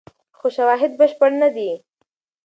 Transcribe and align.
خو 0.37 0.47
شواهد 0.55 0.91
بشپړ 0.99 1.31
نه 1.41 1.49
دي. 1.55 1.71